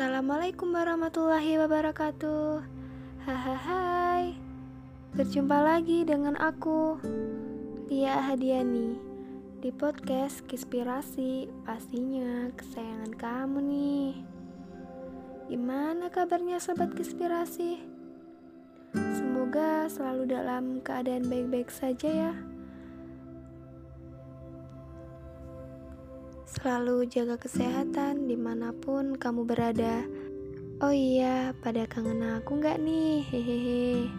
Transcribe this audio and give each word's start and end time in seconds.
Assalamualaikum 0.00 0.72
warahmatullahi 0.72 1.60
wabarakatuh. 1.60 2.64
Hahaha. 3.28 4.32
Berjumpa 5.12 5.60
lagi 5.60 6.08
dengan 6.08 6.40
aku 6.40 6.96
Lia 7.92 8.32
Hadiani 8.32 8.96
Di 9.60 9.68
podcast 9.68 10.40
Kispirasi 10.48 11.52
Pastinya 11.68 12.48
kesayangan 12.56 13.12
kamu 13.12 13.58
nih. 13.60 14.12
Gimana 15.52 16.08
kabarnya 16.08 16.64
sobat 16.64 16.96
Kispirasi? 16.96 17.84
Semoga 18.96 19.84
selalu 19.92 20.32
dalam 20.32 20.80
keadaan 20.80 21.28
baik-baik 21.28 21.68
saja 21.68 22.08
ya 22.08 22.32
Selalu 26.60 27.08
jaga 27.08 27.40
kesehatan 27.40 28.28
di 28.28 28.36
mana 28.36 28.76
pun 28.76 29.16
kamu 29.16 29.48
berada. 29.48 30.04
Oh 30.84 30.92
iya, 30.92 31.56
pada 31.56 31.88
kangen 31.88 32.20
aku 32.20 32.60
nggak 32.60 32.76
nih? 32.84 33.24
Hehehe. 33.32 34.12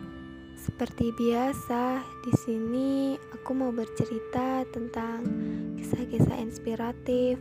Seperti 0.58 1.14
biasa, 1.22 2.02
di 2.26 2.34
sini 2.42 3.14
aku 3.30 3.54
mau 3.54 3.70
bercerita 3.70 4.66
tentang 4.74 5.22
kisah-kisah 5.78 6.42
inspiratif. 6.42 7.38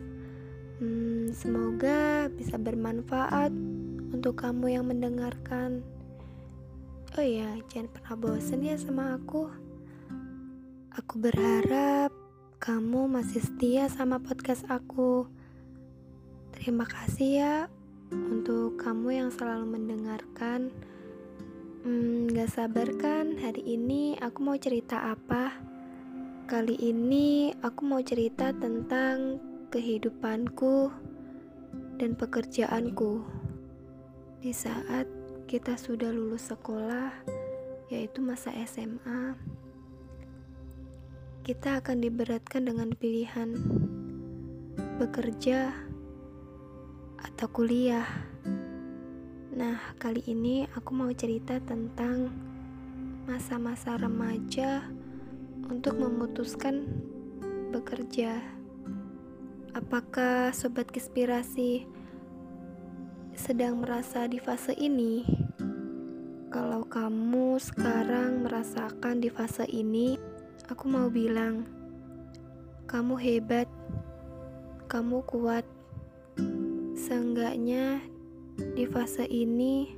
Hmm, 0.84 1.32
semoga 1.32 2.28
bisa 2.36 2.60
bermanfaat 2.60 3.56
untuk 4.12 4.36
kamu 4.36 4.76
yang 4.76 4.84
mendengarkan. 4.84 5.80
Oh 7.16 7.24
iya, 7.24 7.56
jangan 7.72 7.88
pernah 7.88 8.14
bosan 8.20 8.68
ya 8.68 8.76
sama 8.76 9.16
aku. 9.16 9.48
Aku 10.92 11.16
berharap 11.16 12.19
kamu 12.60 13.08
masih 13.08 13.40
setia 13.40 13.88
sama 13.88 14.20
podcast 14.20 14.68
aku. 14.68 15.24
Terima 16.52 16.84
kasih 16.84 17.30
ya 17.40 17.56
untuk 18.12 18.76
kamu 18.76 19.16
yang 19.16 19.30
selalu 19.32 19.80
mendengarkan. 19.80 20.68
Hmm, 21.80 22.28
gak 22.28 22.52
sabar 22.52 22.84
kan 23.00 23.40
hari 23.40 23.64
ini 23.64 24.20
aku 24.20 24.44
mau 24.44 24.60
cerita 24.60 25.08
apa? 25.08 25.56
Kali 26.44 26.76
ini 26.76 27.56
aku 27.64 27.80
mau 27.88 28.04
cerita 28.04 28.52
tentang 28.52 29.40
kehidupanku 29.72 30.92
dan 31.96 32.12
pekerjaanku 32.12 33.24
di 34.44 34.52
saat 34.52 35.08
kita 35.48 35.80
sudah 35.80 36.12
lulus 36.12 36.52
sekolah, 36.52 37.24
yaitu 37.88 38.20
masa 38.20 38.52
SMA 38.68 39.59
kita 41.50 41.82
akan 41.82 41.98
diberatkan 41.98 42.62
dengan 42.62 42.94
pilihan 42.94 43.58
bekerja 45.02 45.74
atau 47.18 47.46
kuliah. 47.50 48.06
Nah, 49.58 49.98
kali 49.98 50.22
ini 50.30 50.70
aku 50.78 50.94
mau 50.94 51.10
cerita 51.10 51.58
tentang 51.58 52.30
masa-masa 53.26 53.98
remaja 53.98 54.94
untuk 55.66 55.98
memutuskan 55.98 56.86
bekerja. 57.74 58.38
Apakah 59.74 60.54
sobat 60.54 60.86
konspirasi 60.94 61.82
sedang 63.34 63.82
merasa 63.82 64.30
di 64.30 64.38
fase 64.38 64.70
ini? 64.78 65.26
Kalau 66.54 66.86
kamu 66.86 67.58
sekarang 67.58 68.46
merasakan 68.46 69.18
di 69.18 69.26
fase 69.34 69.66
ini, 69.66 70.14
Aku 70.70 70.86
mau 70.86 71.10
bilang, 71.10 71.66
kamu 72.86 73.18
hebat, 73.18 73.66
kamu 74.86 75.18
kuat. 75.26 75.66
Seenggaknya 76.94 77.98
di 78.78 78.86
fase 78.86 79.26
ini, 79.26 79.90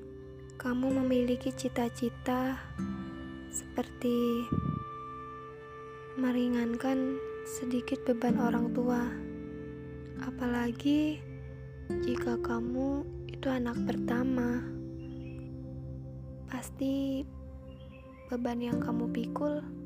kamu 0.56 0.96
memiliki 1.04 1.52
cita-cita 1.52 2.56
seperti 3.52 4.48
meringankan 6.16 7.20
sedikit 7.44 8.00
beban 8.08 8.40
orang 8.40 8.72
tua. 8.72 9.12
Apalagi 10.24 11.20
jika 12.00 12.40
kamu 12.40 13.04
itu 13.28 13.44
anak 13.52 13.76
pertama, 13.84 14.64
pasti 16.48 17.28
beban 18.32 18.64
yang 18.64 18.80
kamu 18.80 19.12
pikul 19.12 19.81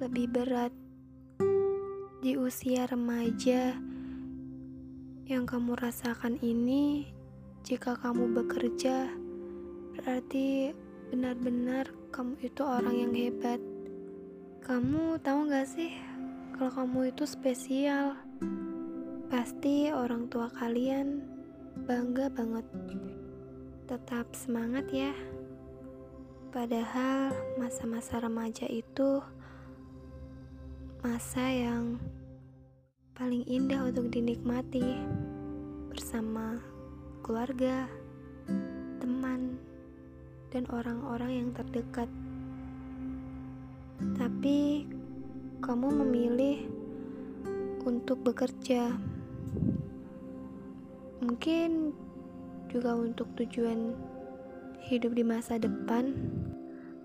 lebih 0.00 0.32
berat 0.32 0.72
di 2.24 2.32
usia 2.32 2.88
remaja 2.88 3.76
yang 5.28 5.44
kamu 5.44 5.76
rasakan 5.76 6.40
ini. 6.40 7.12
Jika 7.60 8.00
kamu 8.00 8.32
bekerja, 8.32 9.12
berarti 9.92 10.72
benar-benar 11.12 11.92
kamu 12.16 12.32
itu 12.40 12.64
orang 12.64 12.96
yang 12.96 13.12
hebat. 13.12 13.60
Kamu 14.64 15.20
tahu 15.20 15.52
gak 15.52 15.68
sih, 15.68 15.92
kalau 16.56 16.72
kamu 16.72 17.12
itu 17.12 17.28
spesial, 17.28 18.16
pasti 19.28 19.92
orang 19.92 20.32
tua 20.32 20.48
kalian 20.48 21.20
bangga 21.84 22.32
banget. 22.32 22.64
Tetap 23.84 24.32
semangat 24.32 24.88
ya. 24.88 25.12
Padahal 26.48 27.36
masa-masa 27.60 28.16
remaja 28.16 28.64
itu 28.64 29.20
masa 31.00 31.40
yang 31.48 31.96
paling 33.16 33.40
indah 33.48 33.88
untuk 33.88 34.12
dinikmati 34.12 35.00
bersama 35.88 36.60
keluarga, 37.24 37.88
teman, 39.00 39.56
dan 40.52 40.68
orang-orang 40.68 41.40
yang 41.40 41.48
terdekat. 41.56 42.04
Tapi 44.12 44.84
kamu 45.64 45.88
memilih 46.04 46.68
untuk 47.88 48.20
bekerja, 48.20 48.92
mungkin 51.24 51.96
juga 52.68 52.92
untuk 52.92 53.32
tujuan 53.40 53.96
hidup 54.84 55.16
di 55.16 55.24
masa 55.24 55.56
depan. 55.56 56.12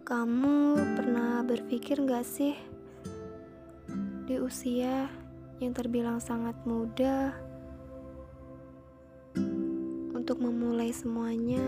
Kamu 0.03 0.75
pernah 0.99 1.47
berpikir 1.47 2.03
gak 2.03 2.27
sih? 2.27 2.74
Di 4.25 4.41
usia 4.41 5.05
yang 5.61 5.69
terbilang 5.77 6.17
sangat 6.17 6.57
muda 6.65 7.29
untuk 10.17 10.41
memulai 10.41 10.89
semuanya 10.89 11.61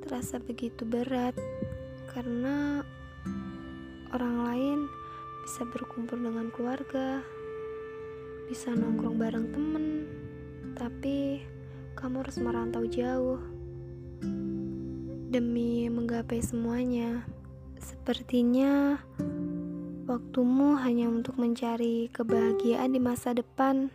terasa 0.00 0.40
begitu 0.40 0.88
berat 0.88 1.36
karena 2.16 2.80
orang 4.16 4.36
lain 4.48 4.78
bisa 5.44 5.68
berkumpul 5.68 6.16
dengan 6.16 6.48
keluarga, 6.48 7.20
bisa 8.48 8.72
nongkrong 8.72 9.20
bareng 9.20 9.46
temen, 9.52 9.86
tapi 10.80 11.44
kamu 11.92 12.24
harus 12.24 12.40
merantau 12.40 12.88
jauh 12.88 13.38
demi 15.28 15.92
menggapai 15.92 16.40
semuanya. 16.40 17.20
Sepertinya 17.76 18.96
Waktumu 20.06 20.78
hanya 20.78 21.10
untuk 21.10 21.34
mencari 21.34 22.06
kebahagiaan 22.14 22.94
di 22.94 23.02
masa 23.02 23.34
depan, 23.34 23.90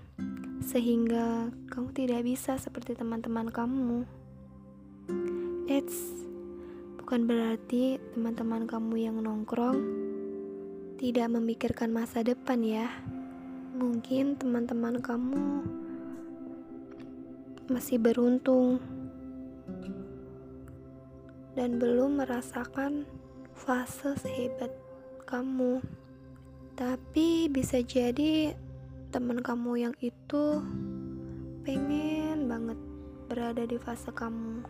sehingga 0.60 1.48
kamu 1.72 1.96
tidak 1.96 2.28
bisa 2.28 2.60
seperti 2.60 3.00
teman-teman 3.00 3.48
kamu. 3.48 4.04
Eits, 5.72 6.28
bukan 7.00 7.24
berarti 7.24 7.96
teman-teman 8.12 8.68
kamu 8.68 9.08
yang 9.08 9.24
nongkrong 9.24 9.80
tidak 11.00 11.32
memikirkan 11.32 11.96
masa 11.96 12.28
depan, 12.28 12.60
ya. 12.60 12.92
Mungkin 13.80 14.36
teman-teman 14.36 15.00
kamu 15.00 15.64
masih 17.72 18.04
beruntung 18.04 18.84
dan 21.56 21.80
belum 21.80 22.20
merasakan 22.20 23.08
fase 23.56 24.12
sehebat 24.20 24.76
kamu. 25.24 26.01
Tapi 26.82 27.46
bisa 27.46 27.78
jadi 27.86 28.58
teman 29.14 29.38
kamu 29.38 29.86
yang 29.86 29.96
itu 30.02 30.66
pengen 31.62 32.50
banget 32.50 32.80
berada 33.30 33.70
di 33.70 33.78
fase 33.78 34.10
kamu. 34.10 34.66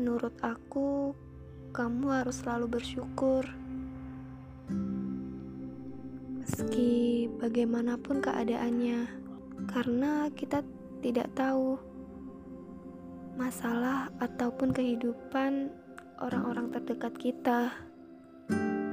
Menurut 0.00 0.32
aku, 0.40 1.12
kamu 1.76 2.08
harus 2.08 2.40
selalu 2.40 2.80
bersyukur. 2.80 3.44
Meski 6.40 7.28
bagaimanapun 7.36 8.24
keadaannya, 8.24 9.12
karena 9.68 10.32
kita 10.32 10.64
tidak 11.04 11.28
tahu 11.36 11.76
masalah 13.36 14.08
ataupun 14.24 14.72
kehidupan 14.72 15.68
orang-orang 16.16 16.72
terdekat 16.72 17.12
kita. 17.20 17.76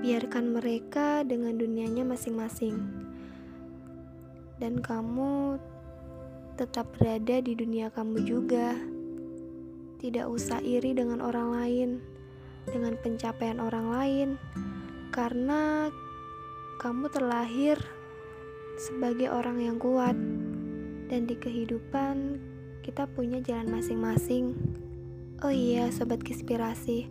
Biarkan 0.03 0.51
mereka 0.51 1.23
dengan 1.23 1.55
dunianya 1.55 2.03
masing-masing, 2.03 2.75
dan 4.59 4.83
kamu 4.83 5.55
tetap 6.59 6.91
berada 6.99 7.39
di 7.39 7.55
dunia 7.55 7.87
kamu 7.87 8.19
juga. 8.27 8.75
tidak 10.03 10.27
usah 10.27 10.59
iri 10.59 10.91
dengan 10.91 11.23
orang 11.23 11.55
lain, 11.55 11.89
dengan 12.67 12.99
pencapaian 12.99 13.63
orang 13.63 13.87
lain, 13.87 14.29
karena 15.15 15.87
kamu 16.83 17.07
terlahir 17.07 17.79
sebagai 18.75 19.31
orang 19.31 19.63
yang 19.63 19.79
kuat, 19.79 20.19
dan 21.07 21.23
di 21.23 21.39
kehidupan 21.39 22.35
kita 22.83 23.07
punya 23.15 23.39
jalan 23.39 23.71
masing-masing. 23.71 24.59
Oh 25.39 25.55
iya, 25.55 25.87
sobat 25.87 26.19
konspirasi, 26.19 27.07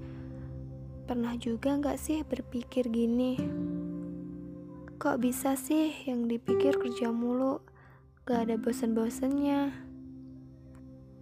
pernah 1.04 1.34
juga 1.34 1.75
nggak 1.75 1.99
sih 1.99 2.22
berpikir 2.22 2.87
gini? 2.88 3.38
Kok 5.02 5.19
bisa 5.19 5.58
sih 5.58 5.90
yang 6.06 6.31
dipikir 6.31 6.78
kerja 6.78 7.10
mulu, 7.10 7.58
gak 8.22 8.46
ada 8.46 8.54
bosen-bosennya? 8.54 9.75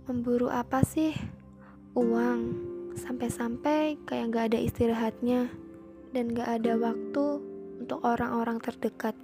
Memburu 0.05 0.53
apa 0.53 0.85
sih? 0.85 1.17
Uang, 1.97 2.61
sampai-sampai 2.93 3.97
kayak 4.05 4.37
gak 4.37 4.47
ada 4.53 4.61
istirahatnya, 4.61 5.49
dan 6.13 6.29
gak 6.37 6.61
ada 6.61 6.77
waktu 6.77 7.41
untuk 7.81 8.05
orang-orang 8.05 8.61
terdekat. 8.61 9.17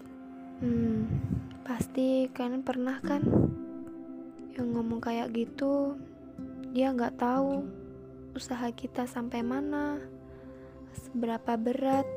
Hmm, 0.65 1.05
pasti 1.61 2.33
kalian 2.33 2.65
pernah 2.65 2.97
kan? 3.05 3.29
Yang 4.57 4.67
ngomong 4.73 5.05
kayak 5.05 5.37
gitu, 5.37 6.01
dia 6.73 6.97
gak 6.97 7.21
tahu 7.21 7.61
usaha 8.33 8.73
kita 8.73 9.05
sampai 9.05 9.45
mana, 9.45 10.01
seberapa 10.97 11.61
berat, 11.61 12.09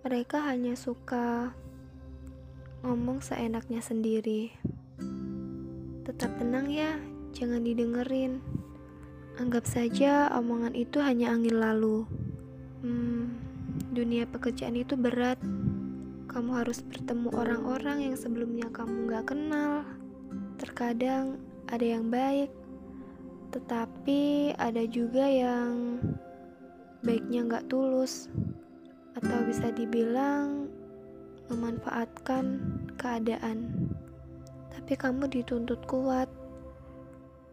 mereka 0.00 0.40
hanya 0.48 0.72
suka 0.78 1.52
ngomong 2.80 3.20
seenaknya 3.20 3.84
sendiri. 3.84 4.54
Tetap 6.06 6.38
tenang 6.38 6.70
ya, 6.70 6.96
jangan 7.34 7.66
didengerin. 7.66 8.40
Anggap 9.36 9.68
saja 9.68 10.32
omongan 10.32 10.72
itu 10.72 11.02
hanya 11.02 11.34
angin 11.34 11.60
lalu. 11.60 12.08
Hmm, 12.80 13.36
dunia 13.92 14.24
pekerjaan 14.24 14.78
itu 14.78 14.96
berat. 14.96 15.36
Kamu 16.32 16.50
harus 16.56 16.80
bertemu 16.80 17.32
orang-orang 17.32 18.12
yang 18.12 18.16
sebelumnya 18.16 18.68
kamu 18.72 19.10
gak 19.12 19.34
kenal. 19.34 19.84
Terkadang 20.56 21.36
ada 21.68 21.84
yang 21.84 22.08
baik, 22.08 22.48
tetapi 23.50 24.54
ada 24.56 24.84
juga 24.86 25.26
yang 25.26 25.98
baiknya 27.06 27.46
gak 27.46 27.70
tulus 27.70 28.26
atau 29.14 29.38
bisa 29.46 29.70
dibilang 29.70 30.66
memanfaatkan 31.46 32.58
keadaan. 32.98 33.70
Tapi 34.74 34.92
kamu 34.98 35.30
dituntut 35.30 35.86
kuat 35.86 36.26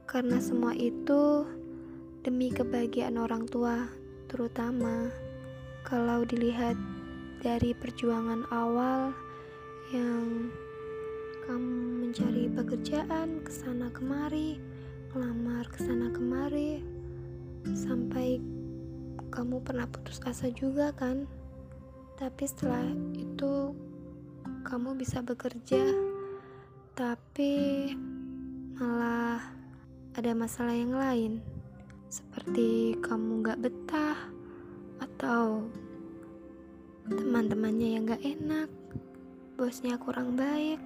karena 0.09 0.41
semua 0.41 0.73
itu 0.73 1.45
demi 2.25 2.50
kebahagiaan 2.50 3.21
orang 3.21 3.45
tua, 3.45 3.88
terutama 4.25 5.13
kalau 5.85 6.25
dilihat 6.25 6.75
dari 7.45 7.77
perjuangan 7.77 8.50
awal 8.50 9.13
yang 9.94 10.50
kamu 11.45 12.07
mencari 12.07 12.47
pekerjaan 12.50 13.44
ke 13.44 13.51
sana 13.51 13.91
kemari, 13.91 14.57
ngelamar 15.11 15.67
ke 15.69 15.79
sana 15.83 16.07
kemari 16.09 16.79
sampai 17.75 18.39
kamu 19.33 19.65
pernah 19.65 19.89
putus 19.89 20.21
asa 20.21 20.53
juga 20.53 20.94
kan? 20.94 21.25
tapi 22.13 22.45
setelah 22.45 22.85
itu 23.18 23.74
kamu 24.63 24.95
bisa 24.95 25.19
bekerja 25.25 25.81
tapi 26.94 27.89
malah 28.77 29.41
ada 30.13 30.31
masalah 30.38 30.77
yang 30.77 30.94
lain. 30.94 31.41
Seperti 32.07 32.94
kamu 33.01 33.41
gak 33.41 33.59
betah 33.65 34.18
atau 35.01 35.65
teman-temannya 37.09 37.89
yang 37.97 38.06
gak 38.06 38.21
enak 38.21 38.69
bosnya 39.57 39.97
kurang 39.97 40.38
baik. 40.38 40.77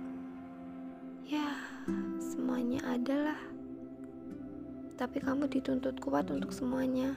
Ya 1.27 1.59
semuanya 2.23 2.79
adalah 2.87 3.37
tapi 4.95 5.19
kamu 5.19 5.51
dituntut 5.51 5.99
kuat 5.99 6.31
untuk 6.31 6.55
semuanya 6.55 7.13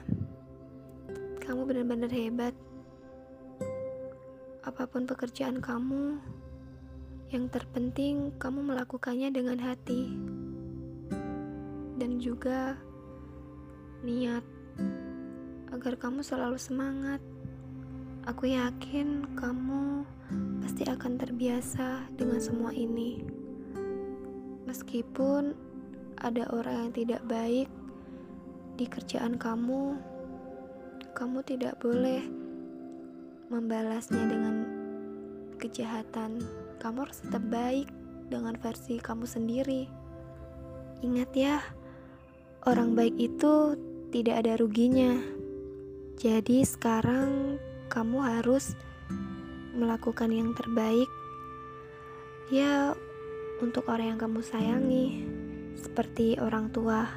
kamu 1.51 1.67
benar-benar 1.67 2.11
hebat 2.15 2.55
apa 4.63 4.87
pun 4.87 5.03
pekerjaan 5.03 5.59
kamu, 5.59 6.15
yang 7.27 7.51
terpenting 7.51 8.31
kamu 8.39 8.71
melakukannya 8.71 9.35
dengan 9.35 9.59
hati 9.59 10.15
dan 11.99 12.23
juga 12.23 12.79
niat 13.99 14.47
agar 15.75 15.99
kamu 15.99 16.23
selalu 16.23 16.55
semangat. 16.55 17.19
Aku 18.31 18.47
yakin 18.47 19.35
kamu 19.35 20.07
pasti 20.63 20.87
akan 20.87 21.19
terbiasa 21.19 22.15
dengan 22.15 22.39
semua 22.39 22.71
ini. 22.71 23.27
Meskipun 24.71 25.51
ada 26.15 26.47
orang 26.55 26.87
yang 26.87 26.91
tidak 26.95 27.21
baik 27.27 27.67
di 28.79 28.85
kerjaan 28.87 29.35
kamu, 29.35 30.10
kamu 31.11 31.43
tidak 31.43 31.75
boleh 31.83 32.23
membalasnya 33.51 34.23
dengan 34.31 34.55
kejahatan. 35.59 36.39
Kamu 36.79 37.05
harus 37.05 37.19
tetap 37.21 37.43
baik 37.51 37.91
dengan 38.31 38.55
versi 38.57 38.97
kamu 38.97 39.27
sendiri. 39.27 39.91
Ingat 41.03 41.31
ya, 41.35 41.59
orang 42.63 42.95
baik 42.95 43.19
itu 43.19 43.75
tidak 44.15 44.47
ada 44.47 44.55
ruginya. 44.55 45.19
Jadi 46.15 46.63
sekarang 46.63 47.59
kamu 47.91 48.17
harus 48.23 48.73
melakukan 49.75 50.31
yang 50.31 50.55
terbaik. 50.55 51.09
Ya, 52.51 52.95
untuk 53.59 53.87
orang 53.87 54.15
yang 54.15 54.19
kamu 54.19 54.43
sayangi, 54.43 55.23
seperti 55.75 56.39
orang 56.39 56.71
tua. 56.71 57.07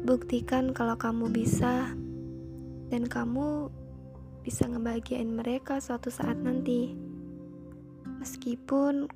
Buktikan 0.00 0.74
kalau 0.74 0.98
kamu 0.98 1.30
bisa 1.30 1.94
dan 2.90 3.06
kamu 3.06 3.70
bisa 4.42 4.66
ngebahagiain 4.66 5.30
mereka 5.30 5.78
suatu 5.78 6.10
saat 6.10 6.36
nanti. 6.36 6.92
Meskipun 8.20 9.08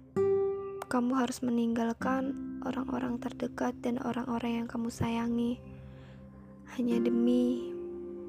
kamu 0.88 1.12
harus 1.18 1.42
meninggalkan 1.42 2.32
orang-orang 2.64 3.20
terdekat 3.20 3.76
dan 3.84 4.00
orang-orang 4.00 4.64
yang 4.64 4.68
kamu 4.70 4.88
sayangi 4.88 5.60
hanya 6.78 7.02
demi 7.02 7.74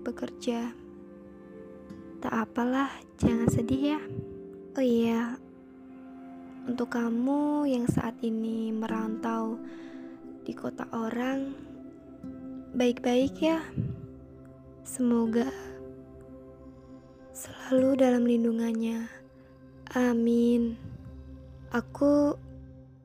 bekerja. 0.04 0.74
Tak 2.20 2.34
apalah, 2.34 2.90
jangan 3.22 3.48
sedih 3.48 3.96
ya. 3.96 4.02
Oh 4.76 4.84
iya, 4.84 5.38
untuk 6.66 6.98
kamu 6.98 7.70
yang 7.70 7.86
saat 7.86 8.18
ini 8.26 8.74
merantau 8.74 9.62
di 10.42 10.58
kota 10.58 10.90
orang, 10.90 11.54
baik-baik 12.74 13.38
ya. 13.38 13.62
Semoga 14.86 15.50
selalu 17.34 17.98
dalam 17.98 18.22
lindungannya. 18.22 19.10
Amin. 19.98 20.78
Aku 21.74 22.38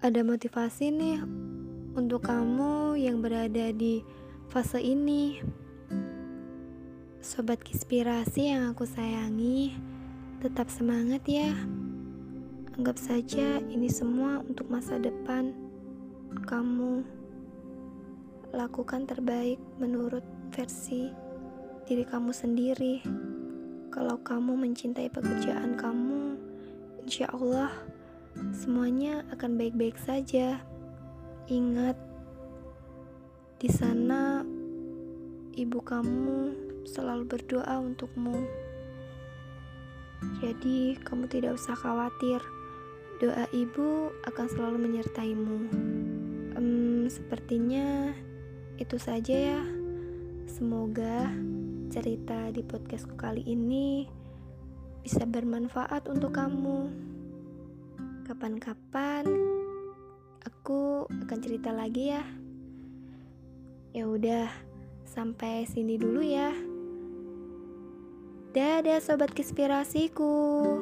ada 0.05 0.21
motivasi 0.21 0.93
nih 0.93 1.25
untuk 1.97 2.29
kamu 2.29 3.01
yang 3.01 3.25
berada 3.25 3.73
di 3.73 4.05
fase 4.53 4.77
ini. 4.85 5.41
Sobat 7.25 7.65
inspirasi 7.65 8.53
yang 8.53 8.77
aku 8.77 8.85
sayangi, 8.85 9.73
tetap 10.45 10.69
semangat 10.69 11.25
ya. 11.25 11.49
Anggap 12.77 13.01
saja 13.01 13.57
ini 13.57 13.89
semua 13.89 14.45
untuk 14.45 14.69
masa 14.69 15.01
depan 15.01 15.57
kamu. 16.45 17.09
Lakukan 18.53 19.09
terbaik 19.09 19.57
menurut 19.81 20.29
versi 20.53 21.30
diri 21.91 22.07
kamu 22.07 22.31
sendiri. 22.31 23.03
Kalau 23.91 24.23
kamu 24.23 24.55
mencintai 24.55 25.11
pekerjaan 25.11 25.75
kamu, 25.75 26.39
insya 27.03 27.27
Allah 27.35 27.75
semuanya 28.55 29.27
akan 29.35 29.59
baik-baik 29.59 29.99
saja. 29.99 30.63
Ingat, 31.51 31.99
di 33.59 33.67
sana 33.67 34.47
ibu 35.59 35.83
kamu 35.83 36.55
selalu 36.87 37.27
berdoa 37.27 37.83
untukmu. 37.83 38.39
Jadi, 40.39 40.95
kamu 41.03 41.27
tidak 41.27 41.59
usah 41.59 41.75
khawatir. 41.75 42.39
Doa 43.19 43.51
ibu 43.51 44.15
akan 44.31 44.47
selalu 44.47 44.79
menyertaimu. 44.79 45.59
Um, 46.55 47.11
sepertinya 47.11 48.15
itu 48.79 48.95
saja 48.95 49.59
ya. 49.59 49.63
Semoga 50.47 51.35
cerita 51.91 52.55
di 52.55 52.63
podcastku 52.63 53.19
kali 53.19 53.43
ini 53.51 54.07
bisa 55.03 55.27
bermanfaat 55.27 56.07
untuk 56.07 56.39
kamu. 56.39 56.87
Kapan-kapan 58.31 59.27
aku 60.47 61.11
akan 61.11 61.39
cerita 61.43 61.75
lagi 61.75 62.15
ya. 62.15 62.23
Ya 63.91 64.07
udah, 64.07 64.47
sampai 65.03 65.67
sini 65.67 65.99
dulu 65.99 66.23
ya. 66.23 66.55
Dadah 68.55 69.03
sobat 69.03 69.35
konspirasiku. 69.35 70.79